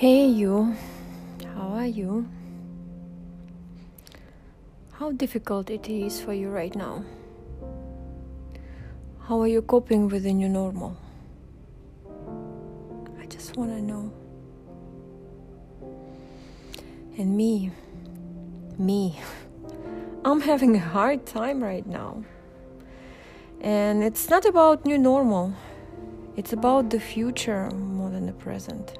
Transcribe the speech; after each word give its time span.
Hey, 0.00 0.28
you. 0.28 0.74
How 1.54 1.74
are 1.74 1.86
you? 1.86 2.26
How 4.92 5.12
difficult 5.12 5.68
it 5.68 5.90
is 5.90 6.22
for 6.22 6.32
you 6.32 6.48
right 6.48 6.74
now? 6.74 7.04
How 9.28 9.42
are 9.42 9.46
you 9.46 9.60
coping 9.60 10.08
with 10.08 10.22
the 10.22 10.32
new 10.32 10.48
normal? 10.48 10.96
I 13.20 13.26
just 13.26 13.58
want 13.58 13.72
to 13.72 13.82
know. 13.82 14.10
And 17.18 17.36
me, 17.36 17.70
me, 18.78 19.20
I'm 20.24 20.40
having 20.40 20.76
a 20.76 20.86
hard 20.96 21.26
time 21.26 21.62
right 21.62 21.86
now. 21.86 22.24
And 23.60 24.02
it's 24.02 24.30
not 24.30 24.46
about 24.46 24.86
new 24.86 24.96
normal, 24.96 25.52
it's 26.38 26.54
about 26.54 26.88
the 26.88 27.00
future 27.00 27.68
more 27.72 28.08
than 28.08 28.24
the 28.24 28.32
present. 28.32 28.96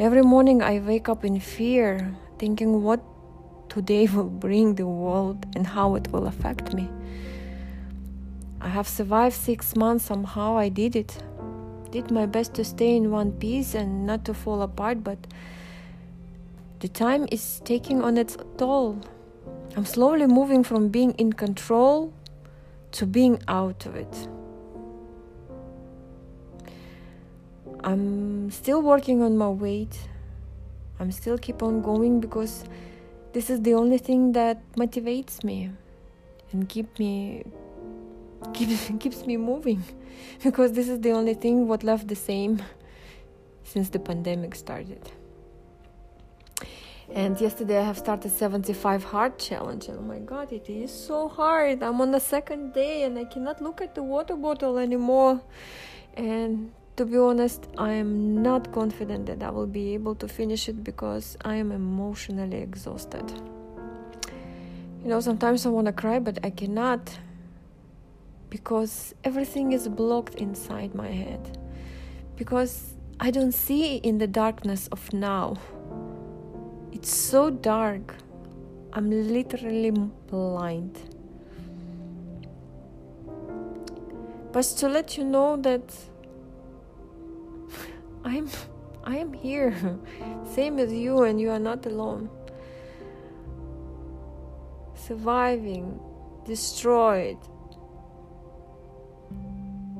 Every 0.00 0.22
morning 0.22 0.62
I 0.62 0.78
wake 0.78 1.08
up 1.08 1.24
in 1.24 1.40
fear, 1.40 2.14
thinking 2.38 2.84
what 2.84 3.00
today 3.68 4.06
will 4.14 4.30
bring 4.30 4.76
the 4.76 4.86
world 4.86 5.44
and 5.56 5.66
how 5.66 5.96
it 5.96 6.12
will 6.12 6.28
affect 6.28 6.72
me. 6.72 6.88
I 8.60 8.68
have 8.68 8.86
survived 8.86 9.34
six 9.34 9.74
months, 9.74 10.04
somehow 10.04 10.56
I 10.56 10.68
did 10.68 10.94
it. 10.94 11.20
Did 11.90 12.12
my 12.12 12.26
best 12.26 12.54
to 12.54 12.64
stay 12.64 12.94
in 12.94 13.10
one 13.10 13.32
piece 13.32 13.74
and 13.74 14.06
not 14.06 14.24
to 14.26 14.34
fall 14.34 14.62
apart, 14.62 15.02
but 15.02 15.18
the 16.78 16.88
time 16.88 17.26
is 17.32 17.60
taking 17.64 18.00
on 18.00 18.16
its 18.18 18.36
toll. 18.56 19.00
I'm 19.76 19.84
slowly 19.84 20.28
moving 20.28 20.62
from 20.62 20.90
being 20.90 21.10
in 21.14 21.32
control 21.32 22.12
to 22.92 23.04
being 23.04 23.42
out 23.48 23.84
of 23.84 23.96
it. 23.96 24.28
I'm 27.84 28.50
still 28.50 28.82
working 28.82 29.22
on 29.22 29.36
my 29.36 29.48
weight. 29.48 30.08
I'm 31.00 31.12
still 31.12 31.38
keep 31.38 31.62
on 31.62 31.80
going 31.82 32.20
because 32.20 32.64
this 33.32 33.50
is 33.50 33.62
the 33.62 33.74
only 33.74 33.98
thing 33.98 34.32
that 34.32 34.60
motivates 34.72 35.44
me 35.44 35.70
and 36.52 36.68
keep 36.68 36.98
me 36.98 37.44
keeps 38.52 38.90
keeps 39.00 39.26
me 39.26 39.36
moving 39.36 39.82
because 40.42 40.72
this 40.72 40.88
is 40.88 41.00
the 41.00 41.12
only 41.12 41.34
thing 41.34 41.68
what 41.68 41.84
left 41.84 42.08
the 42.08 42.16
same 42.16 42.62
since 43.64 43.90
the 43.90 43.98
pandemic 43.98 44.54
started. 44.54 45.10
And 47.10 47.40
yesterday 47.40 47.78
I 47.78 47.84
have 47.84 47.96
started 47.96 48.30
75 48.30 49.04
hard 49.04 49.38
challenge. 49.38 49.88
Oh 49.88 50.00
my 50.00 50.18
god, 50.18 50.52
it 50.52 50.68
is 50.68 50.92
so 50.92 51.28
hard. 51.28 51.82
I'm 51.82 52.00
on 52.00 52.10
the 52.10 52.20
second 52.20 52.74
day 52.74 53.02
and 53.04 53.18
I 53.18 53.24
cannot 53.24 53.62
look 53.62 53.80
at 53.80 53.94
the 53.94 54.02
water 54.02 54.36
bottle 54.36 54.76
anymore. 54.76 55.40
And 56.14 56.72
to 56.98 57.06
be 57.06 57.16
honest, 57.16 57.68
I 57.78 57.92
am 57.92 58.42
not 58.42 58.72
confident 58.72 59.26
that 59.26 59.40
I 59.40 59.50
will 59.50 59.68
be 59.68 59.94
able 59.94 60.16
to 60.16 60.26
finish 60.26 60.68
it 60.68 60.82
because 60.82 61.36
I 61.44 61.54
am 61.54 61.70
emotionally 61.70 62.56
exhausted. 62.56 63.30
You 65.02 65.08
know, 65.08 65.20
sometimes 65.20 65.64
I 65.64 65.68
want 65.68 65.86
to 65.86 65.92
cry, 65.92 66.18
but 66.18 66.44
I 66.44 66.50
cannot 66.50 67.16
because 68.50 69.14
everything 69.22 69.72
is 69.72 69.86
blocked 69.86 70.34
inside 70.34 70.92
my 70.96 71.06
head. 71.06 71.56
Because 72.34 72.94
I 73.20 73.30
don't 73.30 73.52
see 73.52 73.98
in 73.98 74.18
the 74.18 74.26
darkness 74.26 74.88
of 74.88 75.12
now 75.12 75.56
it's 76.90 77.14
so 77.14 77.48
dark. 77.48 78.16
I'm 78.92 79.08
literally 79.08 79.92
blind. 79.92 80.98
But 84.50 84.64
to 84.78 84.88
let 84.88 85.16
you 85.16 85.22
know 85.22 85.56
that 85.58 85.94
I'm 88.28 88.48
I 89.04 89.16
am 89.16 89.32
here, 89.32 89.74
same 90.54 90.78
as 90.78 90.92
you, 90.92 91.22
and 91.22 91.40
you 91.40 91.50
are 91.50 91.58
not 91.58 91.86
alone. 91.86 92.28
Surviving, 94.94 95.98
destroyed, 96.44 97.38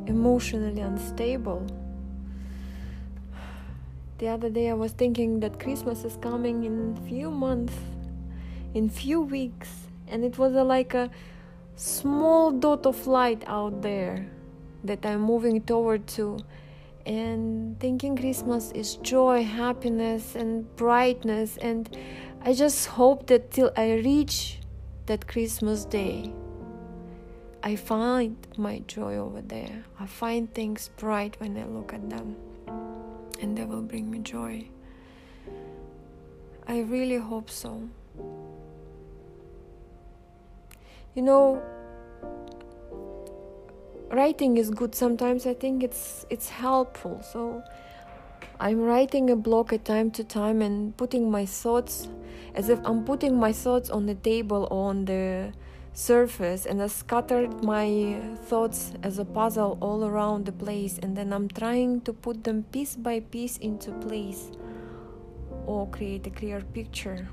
emotionally 0.07 0.83
unstable 0.83 1.67
the 4.19 4.27
other 4.27 4.51
day 4.51 4.69
I 4.69 4.75
was 4.75 4.91
thinking 4.91 5.39
that 5.41 5.61
Christmas 5.61 6.05
is 6.05 6.17
coming 6.21 6.65
in 6.65 6.97
few 7.07 7.31
months, 7.31 7.75
in 8.75 8.89
few 8.89 9.21
weeks, 9.21 9.87
and 10.09 10.25
it 10.25 10.39
was 10.39 10.57
a, 10.57 10.65
like 10.65 10.93
a 10.93 11.09
small 11.77 12.51
dot 12.51 12.85
of 12.85 13.07
light 13.07 13.45
out 13.47 13.81
there 13.81 14.27
that 14.83 15.07
I'm 15.07 15.21
moving 15.21 15.61
toward 15.61 16.09
to 16.19 16.39
and 17.09 17.81
thinking 17.81 18.17
Christmas 18.17 18.71
is 18.73 18.97
joy, 18.97 19.43
happiness 19.43 20.37
and 20.37 20.65
brightness 20.77 21.57
and 21.57 21.97
I 22.43 22.53
just 22.53 22.87
hope 22.87 23.27
that 23.27 23.51
till 23.51 23.73
I 23.77 23.95
reach 23.95 24.61
that 25.07 25.27
Christmas 25.27 25.85
day 25.85 26.33
I 27.63 27.75
find 27.75 28.37
my 28.57 28.79
joy 28.87 29.17
over 29.17 29.43
there. 29.43 29.85
I 29.99 30.07
find 30.07 30.53
things 30.55 30.91
bright 30.97 31.39
when 31.41 31.57
I 31.57 31.65
look 31.65 31.93
at 31.93 32.09
them 32.09 32.37
and 33.41 33.59
they 33.59 33.65
will 33.65 33.83
bring 33.83 34.11
me 34.11 34.21
joy. 34.21 34.69
I 36.69 36.81
really 36.81 37.17
hope 37.17 37.51
so. 37.51 37.89
You 41.15 41.23
know, 41.23 41.63
writing 44.11 44.57
is 44.57 44.71
good 44.71 44.95
sometimes 44.95 45.47
i 45.47 45.55
think 45.55 45.83
it's 45.83 46.27
it's 46.31 46.49
helpful 46.49 47.23
so 47.23 47.63
i'm 48.61 48.81
writing 48.81 49.31
a 49.31 49.37
blog 49.37 49.73
at 49.73 49.85
time 49.85 50.11
to 50.11 50.25
time 50.25 50.63
and 50.63 50.97
putting 50.97 51.31
my 51.31 51.45
thoughts 51.45 52.09
as 52.55 52.69
if 52.69 52.79
i'm 52.85 53.05
putting 53.05 53.37
my 53.37 53.53
thoughts 53.53 53.91
on 53.91 54.07
the 54.07 54.15
table 54.15 54.67
or 54.71 54.91
on 54.91 55.05
the 55.05 55.53
surface 55.99 56.65
and 56.65 56.81
I 56.81 56.87
scattered 56.87 57.65
my 57.65 58.21
thoughts 58.45 58.93
as 59.03 59.19
a 59.19 59.25
puzzle 59.25 59.77
all 59.81 60.05
around 60.05 60.47
the 60.47 60.53
place 60.53 60.97
and 61.03 61.17
then 61.17 61.33
I'm 61.33 61.49
trying 61.49 62.03
to 62.03 62.13
put 62.13 62.45
them 62.45 62.63
piece 62.71 62.95
by 62.95 63.19
piece 63.19 63.57
into 63.57 63.91
place 63.91 64.53
or 65.67 65.89
create 65.89 66.25
a 66.29 66.31
clear 66.31 66.61
picture. 66.61 67.29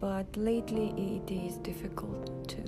But 0.00 0.34
lately 0.34 0.94
it 0.96 1.30
is 1.30 1.58
difficult 1.58 2.48
too. 2.48 2.64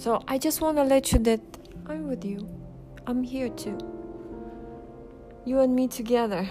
So 0.00 0.24
I 0.26 0.38
just 0.38 0.62
want 0.62 0.78
to 0.78 0.82
let 0.82 1.12
you 1.12 1.18
that 1.18 1.42
I'm 1.84 2.08
with 2.08 2.24
you. 2.24 2.48
I'm 3.06 3.22
here 3.22 3.50
too. 3.50 3.76
You 5.44 5.60
and 5.60 5.76
me 5.76 5.88
together. 5.88 6.48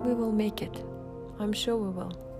We 0.00 0.14
will 0.14 0.32
make 0.32 0.62
it. 0.62 0.82
I'm 1.38 1.52
sure 1.52 1.76
we 1.76 1.90
will. 1.90 2.31